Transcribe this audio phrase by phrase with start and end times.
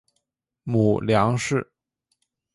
[0.63, 1.71] 母梁氏。